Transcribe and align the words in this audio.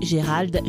Gérald. 0.00 0.62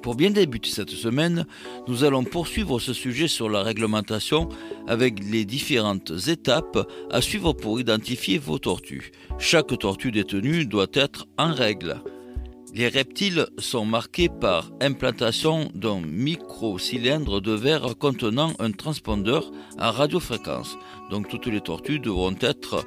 Pour 0.00 0.14
bien 0.14 0.30
débuter 0.30 0.70
cette 0.70 0.90
semaine, 0.90 1.46
nous 1.88 2.04
allons 2.04 2.22
poursuivre 2.22 2.78
ce 2.78 2.92
sujet 2.92 3.26
sur 3.26 3.48
la 3.48 3.64
réglementation 3.64 4.48
avec 4.86 5.18
les 5.24 5.44
différentes 5.44 6.12
étapes 6.28 6.88
à 7.10 7.20
suivre 7.20 7.52
pour 7.52 7.80
identifier 7.80 8.38
vos 8.38 8.60
tortues. 8.60 9.10
Chaque 9.40 9.76
tortue 9.76 10.12
détenue 10.12 10.66
doit 10.66 10.86
être 10.94 11.26
en 11.38 11.52
règle. 11.52 12.00
Les 12.76 12.88
reptiles 12.88 13.46
sont 13.56 13.84
marqués 13.84 14.28
par 14.28 14.72
implantation 14.80 15.70
d'un 15.76 16.00
micro-cylindre 16.00 17.40
de 17.40 17.52
verre 17.52 17.96
contenant 17.96 18.52
un 18.58 18.72
transpondeur 18.72 19.52
à 19.78 19.92
radiofréquence. 19.92 20.76
Donc 21.08 21.28
toutes 21.28 21.46
les 21.46 21.60
tortues 21.60 22.00
devront 22.00 22.34
être 22.40 22.84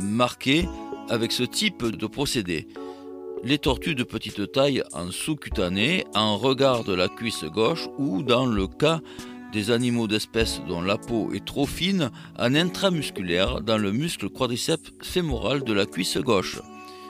marquées 0.00 0.66
avec 1.10 1.32
ce 1.32 1.42
type 1.42 1.84
de 1.84 2.06
procédé. 2.06 2.66
Les 3.44 3.58
tortues 3.58 3.94
de 3.94 4.04
petite 4.04 4.52
taille 4.52 4.82
en 4.94 5.10
sous-cutané, 5.10 6.06
en 6.14 6.38
regard 6.38 6.82
de 6.84 6.94
la 6.94 7.08
cuisse 7.08 7.44
gauche 7.44 7.88
ou 7.98 8.22
dans 8.22 8.46
le 8.46 8.66
cas 8.66 9.00
des 9.52 9.70
animaux 9.70 10.08
d'espèces 10.08 10.62
dont 10.66 10.80
la 10.80 10.96
peau 10.96 11.30
est 11.34 11.44
trop 11.44 11.66
fine, 11.66 12.10
en 12.38 12.54
intramusculaire 12.54 13.60
dans 13.60 13.76
le 13.76 13.92
muscle 13.92 14.30
quadriceps 14.30 14.94
fémoral 15.02 15.62
de 15.62 15.74
la 15.74 15.84
cuisse 15.84 16.16
gauche 16.16 16.58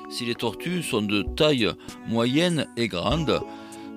si 0.08 0.24
les 0.24 0.34
tortues 0.34 0.82
sont 0.82 1.02
de 1.02 1.22
taille 1.22 1.70
moyenne 2.08 2.66
et 2.76 2.88
grande, 2.88 3.40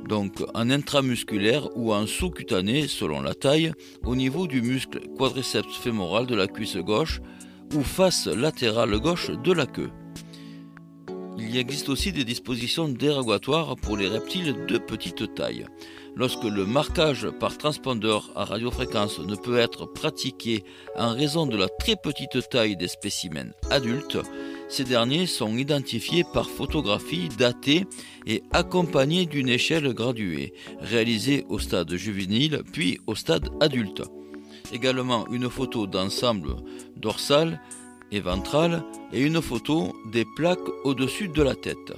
donc 0.07 0.43
en 0.53 0.69
intramusculaire 0.69 1.69
ou 1.75 1.93
en 1.93 2.07
sous-cutané 2.07 2.87
selon 2.87 3.21
la 3.21 3.33
taille, 3.33 3.73
au 4.05 4.15
niveau 4.15 4.47
du 4.47 4.61
muscle 4.61 4.99
quadriceps 5.17 5.75
fémoral 5.77 6.25
de 6.25 6.35
la 6.35 6.47
cuisse 6.47 6.77
gauche 6.77 7.21
ou 7.75 7.83
face 7.83 8.27
latérale 8.27 8.99
gauche 8.99 9.29
de 9.29 9.53
la 9.53 9.65
queue. 9.65 9.91
Il 11.51 11.57
existe 11.57 11.89
aussi 11.89 12.11
des 12.11 12.25
dispositions 12.25 12.87
dérogatoires 12.87 13.75
pour 13.75 13.97
les 13.97 14.07
reptiles 14.07 14.67
de 14.67 14.77
petite 14.77 15.33
taille. 15.33 15.65
Lorsque 16.15 16.43
le 16.43 16.63
marquage 16.63 17.27
par 17.39 17.57
transpondeur 17.57 18.29
à 18.35 18.45
radiofréquence 18.45 19.17
ne 19.17 19.35
peut 19.35 19.57
être 19.57 19.87
pratiqué 19.87 20.63
en 20.95 21.11
raison 21.15 21.47
de 21.47 21.57
la 21.57 21.67
très 21.67 21.95
petite 21.95 22.47
taille 22.51 22.77
des 22.77 22.87
spécimens 22.87 23.49
adultes, 23.71 24.19
ces 24.69 24.83
derniers 24.83 25.25
sont 25.25 25.57
identifiés 25.57 26.23
par 26.35 26.47
photographie 26.47 27.29
datée 27.29 27.87
et 28.27 28.43
accompagnés 28.51 29.25
d'une 29.25 29.49
échelle 29.49 29.91
graduée, 29.95 30.53
réalisée 30.81 31.47
au 31.49 31.57
stade 31.57 31.95
juvénile 31.95 32.61
puis 32.71 32.99
au 33.07 33.15
stade 33.15 33.49
adulte. 33.59 34.03
Également 34.71 35.27
une 35.31 35.49
photo 35.49 35.87
d'ensemble 35.87 36.57
dorsal 36.95 37.59
et 38.11 38.21
et 39.13 39.21
une 39.21 39.41
photo 39.41 39.93
des 40.11 40.25
plaques 40.35 40.69
au-dessus 40.83 41.27
de 41.27 41.43
la 41.43 41.55
tête. 41.55 41.93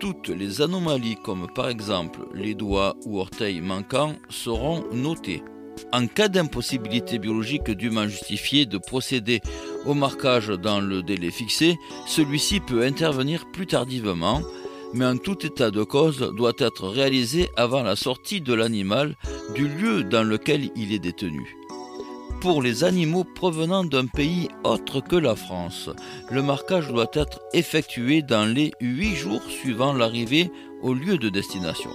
Toutes 0.00 0.28
les 0.28 0.60
anomalies 0.60 1.16
comme 1.22 1.46
par 1.54 1.68
exemple 1.68 2.20
les 2.34 2.54
doigts 2.54 2.96
ou 3.06 3.20
orteils 3.20 3.60
manquants 3.60 4.16
seront 4.28 4.84
notées. 4.92 5.42
En 5.92 6.06
cas 6.06 6.28
d'impossibilité 6.28 7.18
biologique 7.18 7.70
dûment 7.70 8.06
justifiée 8.08 8.66
de 8.66 8.78
procéder 8.78 9.40
au 9.86 9.94
marquage 9.94 10.48
dans 10.48 10.80
le 10.80 11.02
délai 11.02 11.30
fixé, 11.30 11.76
celui-ci 12.06 12.60
peut 12.60 12.82
intervenir 12.82 13.46
plus 13.52 13.66
tardivement, 13.66 14.42
mais 14.92 15.06
en 15.06 15.16
tout 15.16 15.46
état 15.46 15.70
de 15.70 15.82
cause 15.82 16.32
doit 16.36 16.52
être 16.58 16.88
réalisé 16.88 17.48
avant 17.56 17.82
la 17.82 17.96
sortie 17.96 18.40
de 18.40 18.54
l'animal 18.54 19.16
du 19.54 19.68
lieu 19.68 20.04
dans 20.04 20.24
lequel 20.24 20.70
il 20.76 20.92
est 20.92 20.98
détenu. 20.98 21.56
Pour 22.42 22.60
les 22.60 22.82
animaux 22.82 23.22
provenant 23.22 23.84
d'un 23.84 24.06
pays 24.06 24.48
autre 24.64 25.00
que 25.00 25.14
la 25.14 25.36
France, 25.36 25.88
le 26.28 26.42
marquage 26.42 26.88
doit 26.88 27.10
être 27.12 27.40
effectué 27.52 28.20
dans 28.20 28.52
les 28.52 28.72
8 28.80 29.14
jours 29.14 29.42
suivant 29.42 29.92
l'arrivée 29.92 30.50
au 30.82 30.92
lieu 30.92 31.18
de 31.18 31.28
destination. 31.28 31.90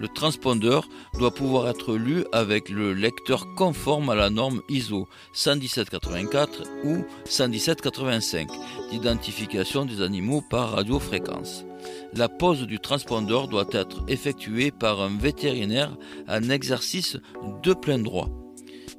Le 0.00 0.08
transpondeur 0.08 0.88
doit 1.16 1.30
pouvoir 1.30 1.68
être 1.68 1.94
lu 1.94 2.24
avec 2.32 2.70
le 2.70 2.92
lecteur 2.92 3.54
conforme 3.54 4.10
à 4.10 4.16
la 4.16 4.30
norme 4.30 4.62
ISO 4.68 5.06
11784 5.32 6.64
ou 6.82 7.04
11785 7.24 8.48
d'identification 8.90 9.84
des 9.84 10.02
animaux 10.02 10.42
par 10.50 10.72
radiofréquence. 10.72 11.64
La 12.14 12.28
pose 12.28 12.66
du 12.66 12.80
transpondeur 12.80 13.46
doit 13.46 13.68
être 13.70 14.02
effectuée 14.08 14.72
par 14.72 15.00
un 15.00 15.16
vétérinaire 15.16 15.96
en 16.26 16.50
exercice 16.50 17.16
de 17.62 17.74
plein 17.74 18.00
droit. 18.00 18.41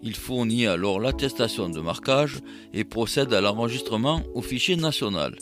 Il 0.04 0.16
fournit 0.16 0.68
alors 0.68 1.00
l'attestation 1.00 1.70
de 1.70 1.80
marquage 1.80 2.40
et 2.74 2.84
procède 2.84 3.34
à 3.34 3.42
l'enregistrement 3.42 4.22
au 4.36 4.42
fichier 4.42 4.76
national 4.76 5.36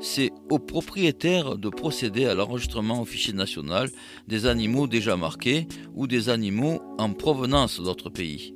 c'est 0.00 0.32
au 0.48 0.58
propriétaire 0.58 1.56
de 1.56 1.68
procéder 1.68 2.26
à 2.26 2.34
l'enregistrement 2.34 3.02
au 3.02 3.04
fichier 3.04 3.34
national 3.34 3.90
des 4.26 4.46
animaux 4.46 4.86
déjà 4.86 5.16
marqués 5.16 5.68
ou 5.94 6.06
des 6.06 6.28
animaux 6.28 6.80
en 6.98 7.12
provenance 7.12 7.80
d'autres 7.80 8.10
pays. 8.10 8.54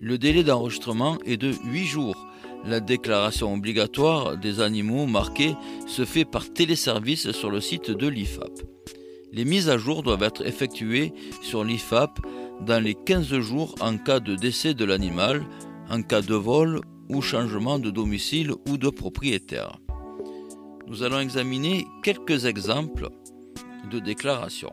Le 0.00 0.18
délai 0.18 0.44
d'enregistrement 0.44 1.18
est 1.24 1.36
de 1.36 1.52
8 1.64 1.84
jours. 1.86 2.26
La 2.64 2.80
déclaration 2.80 3.52
obligatoire 3.54 4.36
des 4.36 4.60
animaux 4.60 5.06
marqués 5.06 5.54
se 5.86 6.04
fait 6.04 6.24
par 6.24 6.52
téléservice 6.52 7.32
sur 7.32 7.50
le 7.50 7.60
site 7.60 7.90
de 7.90 8.06
l'IFAP. 8.06 8.52
Les 9.32 9.44
mises 9.44 9.70
à 9.70 9.78
jour 9.78 10.02
doivent 10.02 10.22
être 10.22 10.46
effectuées 10.46 11.12
sur 11.40 11.64
l'IFAP 11.64 12.20
dans 12.64 12.82
les 12.82 12.94
15 12.94 13.40
jours 13.40 13.74
en 13.80 13.98
cas 13.98 14.20
de 14.20 14.36
décès 14.36 14.74
de 14.74 14.84
l'animal, 14.84 15.42
en 15.90 16.02
cas 16.02 16.22
de 16.22 16.34
vol 16.34 16.80
ou 17.08 17.20
changement 17.20 17.78
de 17.78 17.90
domicile 17.90 18.52
ou 18.68 18.78
de 18.78 18.88
propriétaire 18.88 19.78
nous 20.92 21.02
allons 21.02 21.20
examiner 21.20 21.86
quelques 22.02 22.44
exemples 22.44 23.08
de 23.90 23.98
déclarations. 23.98 24.72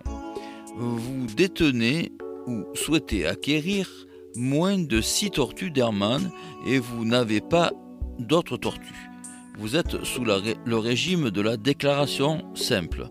Vous 0.76 1.28
détenez 1.34 2.12
ou 2.46 2.66
souhaitez 2.74 3.26
acquérir 3.26 3.90
moins 4.36 4.78
de 4.78 5.00
6 5.00 5.32
tortues 5.32 5.72
d'Hermann 5.72 6.30
et 6.68 6.78
vous 6.78 7.06
n'avez 7.06 7.40
pas 7.40 7.72
d'autres 8.18 8.58
tortues. 8.58 9.10
Vous 9.58 9.78
êtes 9.78 10.04
sous 10.04 10.26
le 10.26 10.78
régime 10.78 11.30
de 11.30 11.42
la 11.42 11.56
déclaration 11.56 12.44
simple. 12.54 13.08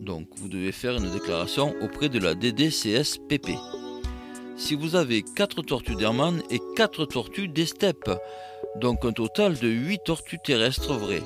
Donc 0.00 0.26
vous 0.36 0.48
devez 0.48 0.72
faire 0.72 0.96
une 0.96 1.12
déclaration 1.12 1.76
auprès 1.80 2.08
de 2.08 2.18
la 2.18 2.34
DDCSPP. 2.34 3.50
Si 4.56 4.74
vous 4.74 4.96
avez 4.96 5.22
4 5.22 5.62
tortues 5.62 5.96
d'Hermann 5.96 6.42
et 6.50 6.60
4 6.76 7.06
tortues 7.06 7.48
d'Estep, 7.48 8.10
donc 8.80 9.04
un 9.04 9.12
total 9.12 9.58
de 9.58 9.68
8 9.68 10.00
tortues 10.04 10.38
terrestres 10.42 10.94
vraies, 10.94 11.22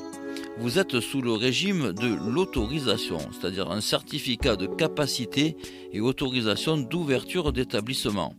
vous 0.58 0.78
êtes 0.78 1.00
sous 1.00 1.20
le 1.20 1.32
régime 1.32 1.92
de 1.92 2.14
l'autorisation, 2.30 3.18
c'est-à-dire 3.32 3.70
un 3.70 3.80
certificat 3.80 4.56
de 4.56 4.66
capacité 4.66 5.56
et 5.92 6.00
autorisation 6.00 6.78
d'ouverture 6.78 7.52
d'établissement. 7.52 8.34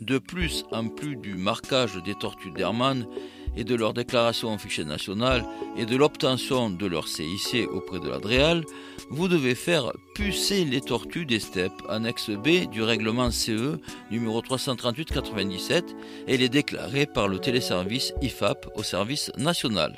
De 0.00 0.18
plus, 0.18 0.64
en 0.70 0.88
plus 0.88 1.16
du 1.16 1.34
marquage 1.34 1.96
des 2.04 2.14
tortues 2.14 2.52
d'Hermann 2.52 3.06
et 3.56 3.64
de 3.64 3.74
leur 3.74 3.94
déclaration 3.94 4.54
au 4.54 4.58
fichier 4.58 4.84
national 4.84 5.44
et 5.76 5.86
de 5.86 5.96
l'obtention 5.96 6.70
de 6.70 6.86
leur 6.86 7.08
CIC 7.08 7.68
auprès 7.72 8.00
de 8.00 8.08
l'ADREAL, 8.08 8.64
vous 9.10 9.28
devez 9.28 9.54
faire 9.54 9.92
pucer 10.14 10.64
les 10.64 10.80
tortues 10.80 11.26
des 11.26 11.40
steppes, 11.40 11.82
annexe 11.88 12.30
B 12.30 12.68
du 12.70 12.82
règlement 12.82 13.30
CE 13.30 13.78
numéro 14.10 14.40
338-97 14.42 15.84
et 16.28 16.36
les 16.36 16.48
déclarer 16.48 17.06
par 17.06 17.28
le 17.28 17.38
téléservice 17.38 18.12
IFAP 18.22 18.68
au 18.74 18.82
service 18.82 19.30
national. 19.36 19.96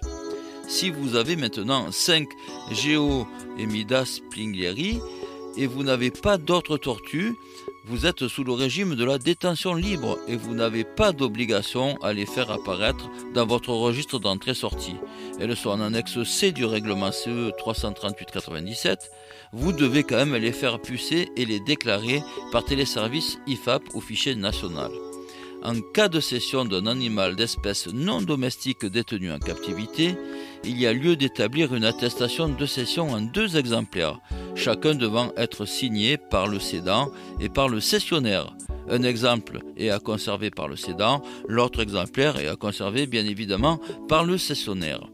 Si 0.68 0.90
vous 0.90 1.16
avez 1.16 1.36
maintenant 1.36 1.90
5 1.90 2.28
Géo 2.72 3.26
et 3.58 3.66
Midas 3.66 4.20
et 5.56 5.66
vous 5.66 5.82
n'avez 5.82 6.10
pas 6.10 6.36
d'autres 6.36 6.76
tortues, 6.76 7.34
vous 7.88 8.04
êtes 8.04 8.28
sous 8.28 8.44
le 8.44 8.52
régime 8.52 8.94
de 8.94 9.04
la 9.04 9.18
détention 9.18 9.74
libre 9.74 10.18
et 10.28 10.36
vous 10.36 10.54
n'avez 10.54 10.84
pas 10.84 11.12
d'obligation 11.12 11.96
à 12.02 12.12
les 12.12 12.26
faire 12.26 12.50
apparaître 12.50 13.08
dans 13.32 13.46
votre 13.46 13.70
registre 13.70 14.18
d'entrée-sortie. 14.18 14.96
Elles 15.40 15.56
sont 15.56 15.70
en 15.70 15.80
annexe 15.80 16.22
C 16.22 16.52
du 16.52 16.66
règlement 16.66 17.12
CE 17.12 17.50
338-97. 17.58 18.98
Vous 19.52 19.72
devez 19.72 20.02
quand 20.02 20.16
même 20.16 20.36
les 20.36 20.52
faire 20.52 20.80
pucer 20.80 21.30
et 21.36 21.46
les 21.46 21.60
déclarer 21.60 22.22
par 22.52 22.64
téléservice 22.64 23.38
IFAP 23.46 23.82
au 23.94 24.02
fichier 24.02 24.34
national. 24.34 24.90
En 25.64 25.80
cas 25.80 26.08
de 26.08 26.20
cession 26.20 26.64
d'un 26.64 26.86
animal 26.86 27.34
d'espèce 27.34 27.88
non 27.88 28.22
domestique 28.22 28.86
détenu 28.86 29.32
en 29.32 29.38
captivité, 29.38 30.14
il 30.62 30.78
y 30.78 30.86
a 30.86 30.92
lieu 30.92 31.16
d'établir 31.16 31.74
une 31.74 31.84
attestation 31.84 32.48
de 32.48 32.66
cession 32.66 33.10
en 33.10 33.20
deux 33.20 33.56
exemplaires, 33.56 34.20
chacun 34.54 34.94
devant 34.94 35.32
être 35.36 35.64
signé 35.64 36.16
par 36.16 36.46
le 36.46 36.58
cédant 36.58 37.10
et 37.40 37.48
par 37.48 37.68
le 37.68 37.80
cessionnaire. 37.80 38.54
Un 38.90 39.02
exemple 39.02 39.60
est 39.76 39.90
à 39.90 39.98
conserver 39.98 40.50
par 40.50 40.68
le 40.68 40.76
cédant, 40.76 41.22
l'autre 41.46 41.80
exemplaire 41.80 42.38
est 42.38 42.48
à 42.48 42.56
conserver 42.56 43.06
bien 43.06 43.26
évidemment 43.26 43.80
par 44.08 44.24
le 44.24 44.38
cessionnaire. 44.38 45.08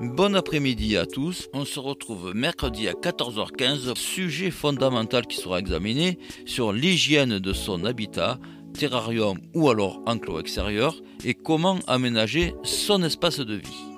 Bon 0.00 0.34
après-midi 0.34 0.96
à 0.96 1.06
tous, 1.06 1.48
on 1.52 1.64
se 1.64 1.78
retrouve 1.78 2.32
mercredi 2.34 2.88
à 2.88 2.92
14h15, 2.92 3.94
sujet 3.94 4.50
fondamental 4.50 5.26
qui 5.26 5.36
sera 5.36 5.58
examiné 5.58 6.18
sur 6.46 6.72
l'hygiène 6.72 7.38
de 7.38 7.52
son 7.52 7.84
habitat 7.84 8.38
terrarium 8.72 9.38
ou 9.54 9.68
alors 9.68 10.00
enclos 10.06 10.40
extérieur 10.40 10.96
et 11.24 11.34
comment 11.34 11.78
aménager 11.86 12.54
son 12.64 13.02
espace 13.02 13.40
de 13.40 13.54
vie. 13.54 13.91